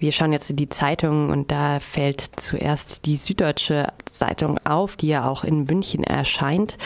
[0.00, 5.08] Wir schauen jetzt in die Zeitungen und da fällt zuerst die Süddeutsche Zeitung auf, die
[5.08, 6.78] ja auch in München erscheint.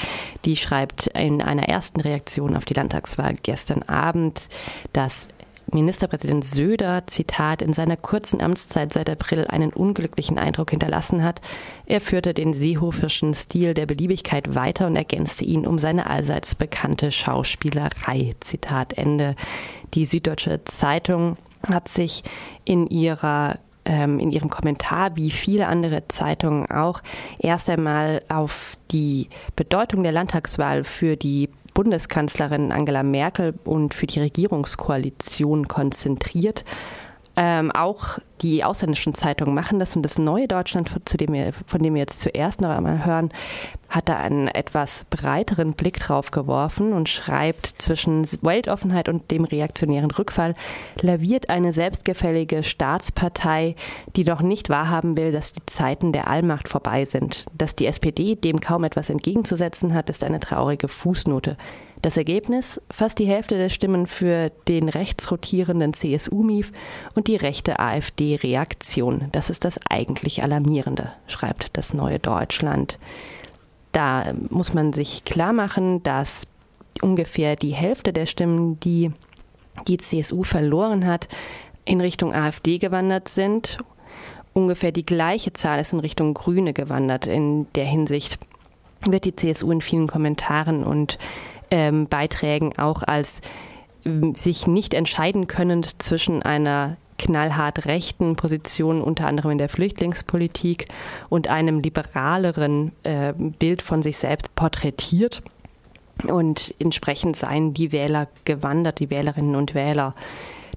[0.44, 4.48] Die schreibt in einer ersten Reaktion auf die Landtagswahl gestern Abend,
[4.92, 5.28] dass
[5.70, 11.40] Ministerpräsident Söder, Zitat, in seiner kurzen Amtszeit seit April einen unglücklichen Eindruck hinterlassen hat.
[11.86, 17.12] Er führte den seehofischen Stil der Beliebigkeit weiter und ergänzte ihn um seine allseits bekannte
[17.12, 18.34] Schauspielerei.
[18.40, 19.36] Zitat Ende.
[19.94, 21.36] Die Süddeutsche Zeitung
[21.72, 22.22] hat sich
[22.64, 27.02] in ihrer ähm, in ihrem Kommentar, wie viele andere Zeitungen auch,
[27.38, 34.20] erst einmal auf die Bedeutung der Landtagswahl für die Bundeskanzlerin Angela Merkel und für die
[34.20, 36.64] Regierungskoalition konzentriert.
[37.36, 41.82] Ähm, auch die ausländischen Zeitungen machen das und das neue Deutschland, zu dem wir, von
[41.82, 43.30] dem wir jetzt zuerst noch einmal hören,
[43.88, 50.10] hat da einen etwas breiteren Blick drauf geworfen und schreibt, zwischen Weltoffenheit und dem reaktionären
[50.10, 50.54] Rückfall
[51.00, 53.76] laviert eine selbstgefällige Staatspartei,
[54.16, 57.46] die doch nicht wahrhaben will, dass die Zeiten der Allmacht vorbei sind.
[57.56, 61.56] Dass die SPD dem kaum etwas entgegenzusetzen hat, ist eine traurige Fußnote.
[62.04, 62.82] Das Ergebnis?
[62.90, 66.70] Fast die Hälfte der Stimmen für den rechtsrotierenden CSU-Mief
[67.14, 67.78] und die rechte
[68.24, 69.28] AfD-Reaktion.
[69.32, 72.98] Das ist das eigentlich Alarmierende, schreibt das Neue Deutschland.
[73.92, 76.46] Da muss man sich klar machen, dass
[77.00, 79.12] ungefähr die Hälfte der Stimmen, die
[79.86, 81.28] die CSU verloren hat,
[81.84, 83.78] in Richtung AfD gewandert sind.
[84.52, 87.26] Ungefähr die gleiche Zahl ist in Richtung Grüne gewandert.
[87.26, 88.38] In der Hinsicht
[89.04, 91.18] wird die CSU in vielen Kommentaren und
[91.70, 93.40] ähm, Beiträgen auch als
[94.04, 100.88] ähm, sich nicht entscheiden können zwischen einer knallhart rechten Position, unter anderem in der Flüchtlingspolitik,
[101.28, 105.42] und einem liberaleren äh, Bild von sich selbst porträtiert.
[106.26, 110.14] Und entsprechend seien die Wähler gewandert, die Wählerinnen und Wähler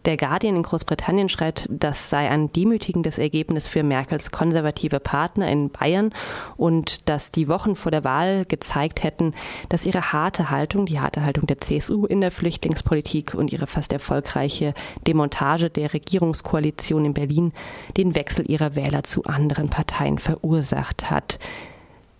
[0.07, 5.69] der Guardian in Großbritannien schreibt, das sei ein demütigendes Ergebnis für Merkels konservative Partner in
[5.69, 6.13] Bayern
[6.55, 9.33] und dass die Wochen vor der Wahl gezeigt hätten,
[9.67, 13.91] dass ihre harte Haltung, die harte Haltung der CSU in der Flüchtlingspolitik und ihre fast
[13.91, 14.73] erfolgreiche
[15.05, 17.51] Demontage der Regierungskoalition in Berlin
[17.97, 21.37] den Wechsel ihrer Wähler zu anderen Parteien verursacht hat.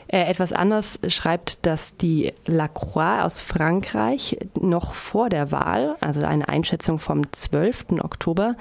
[0.09, 6.47] Äh, etwas anders schreibt, dass die Lacroix aus Frankreich noch vor der Wahl, also eine
[6.47, 8.01] Einschätzung vom 12.
[8.01, 8.56] Oktober,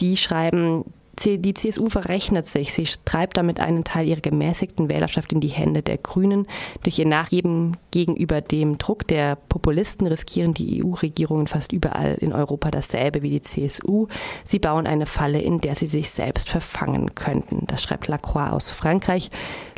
[0.00, 0.84] die schreiben,
[1.24, 2.72] die CSU verrechnet sich.
[2.72, 6.46] Sie treibt damit einen Teil ihrer gemäßigten Wählerschaft in die Hände der Grünen.
[6.82, 12.70] Durch ihr Nachgeben gegenüber dem Druck der Populisten riskieren die EU-Regierungen fast überall in Europa
[12.70, 14.08] dasselbe wie die CSU.
[14.44, 17.66] Sie bauen eine Falle, in der sie sich selbst verfangen könnten.
[17.66, 19.30] Das schreibt Lacroix aus Frankreich.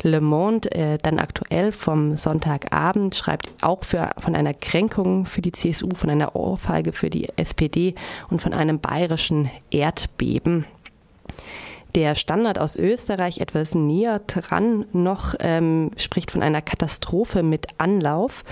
[0.03, 5.51] Le Monde, äh, dann aktuell vom Sonntagabend, schreibt auch für, von einer Kränkung für die
[5.51, 7.95] CSU, von einer Ohrfeige für die SPD
[8.29, 10.65] und von einem bayerischen Erdbeben.
[11.95, 18.43] Der Standard aus Österreich, etwas näher dran noch, ähm, spricht von einer Katastrophe mit Anlauf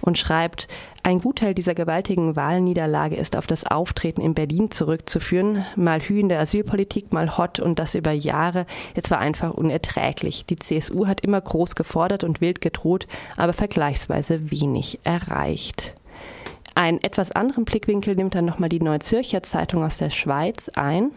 [0.00, 0.66] und schreibt,
[1.02, 5.64] ein Gutteil dieser gewaltigen Wahlniederlage ist auf das Auftreten in Berlin zurückzuführen.
[5.76, 8.66] Mal Hü in der Asylpolitik, mal Hot und das über Jahre.
[8.94, 10.44] Es war einfach unerträglich.
[10.46, 15.94] Die CSU hat immer groß gefordert und wild gedroht, aber vergleichsweise wenig erreicht.
[16.74, 21.10] Einen etwas anderen Blickwinkel nimmt dann nochmal die Neue Zürcher Zeitung aus der Schweiz ein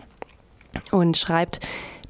[0.91, 1.59] und schreibt,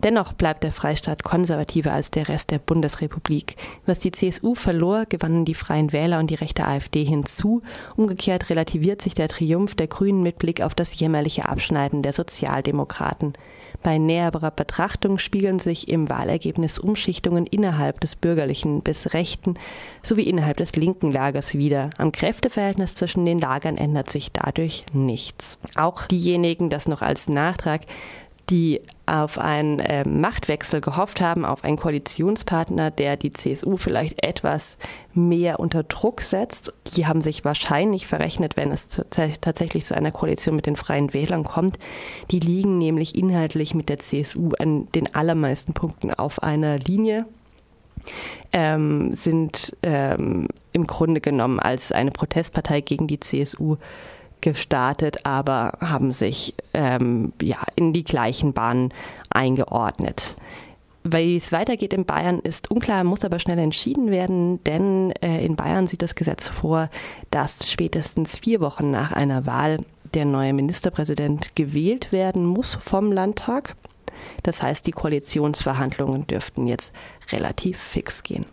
[0.03, 3.56] Dennoch bleibt der Freistaat konservativer als der Rest der Bundesrepublik.
[3.85, 7.62] Was die CSU verlor, gewannen die Freien Wähler und die rechte AfD hinzu.
[7.96, 13.34] Umgekehrt relativiert sich der Triumph der Grünen mit Blick auf das jämmerliche Abschneiden der Sozialdemokraten.
[13.81, 19.56] Bei näherer Betrachtung spiegeln sich im Wahlergebnis Umschichtungen innerhalb des bürgerlichen bis rechten
[20.02, 21.90] sowie innerhalb des linken Lagers wieder.
[21.97, 25.59] Am Kräfteverhältnis zwischen den Lagern ändert sich dadurch nichts.
[25.75, 27.81] Auch diejenigen, das noch als Nachtrag,
[28.50, 34.78] die auf einen äh, Machtwechsel gehofft haben, auf einen Koalitionspartner, der die CSU vielleicht etwas
[35.14, 36.74] mehr unter Druck setzt.
[36.96, 41.44] Die haben sich wahrscheinlich verrechnet, wenn es tatsächlich zu einer Koalition mit den Freien Wählern
[41.44, 41.80] kommt.
[42.32, 47.26] Die liegen nämlich inhaltlich mit der CSU an den allermeisten Punkten auf einer Linie.
[48.52, 53.78] Ähm, sind ähm, im Grunde genommen als eine Protestpartei gegen die CSU
[54.43, 58.93] gestartet, aber haben sich ähm, ja, in die gleichen Bahnen
[59.29, 60.35] eingeordnet.
[61.05, 65.55] Wie es weitergeht in Bayern ist unklar, muss aber schnell entschieden werden, denn äh, in
[65.55, 66.90] Bayern sieht das Gesetz vor,
[67.31, 69.79] dass spätestens vier Wochen nach einer Wahl
[70.13, 73.75] der neue Ministerpräsident gewählt werden muss vom Landtag.
[74.43, 76.93] Das heißt, die Koalitionsverhandlungen dürften jetzt
[77.31, 78.45] relativ fix gehen.